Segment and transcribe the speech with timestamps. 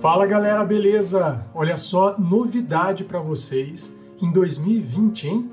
[0.00, 1.44] Fala galera, beleza?
[1.52, 5.50] Olha só, novidade para vocês em 2020, hein?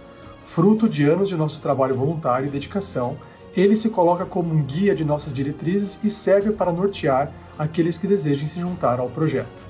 [0.44, 3.18] Fruto de anos de nosso trabalho voluntário e dedicação,
[3.56, 8.08] ele se coloca como um guia de nossas diretrizes e serve para nortear aqueles que
[8.08, 9.64] desejem se juntar ao projeto.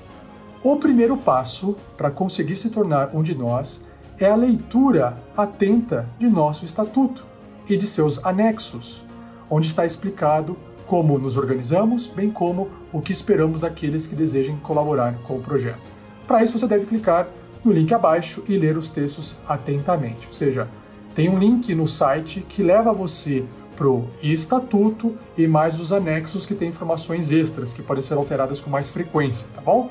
[0.62, 3.84] O primeiro passo para conseguir se tornar um de nós
[4.18, 7.24] é a leitura atenta de nosso estatuto
[7.68, 9.04] e de seus anexos,
[9.50, 15.18] onde está explicado como nos organizamos, bem como o que esperamos daqueles que desejem colaborar
[15.24, 15.96] com o projeto.
[16.26, 17.28] Para isso, você deve clicar
[17.64, 20.26] no link abaixo e ler os textos atentamente.
[20.26, 20.68] Ou seja,
[21.14, 23.44] tem um link no site que leva você
[23.76, 28.60] para o estatuto e mais os anexos que têm informações extras que podem ser alteradas
[28.60, 29.90] com mais frequência, tá bom?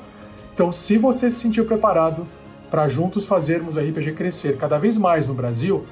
[0.52, 2.26] Então, se você se sentir preparado
[2.70, 5.84] para juntos fazermos o RPG crescer cada vez mais no Brasil,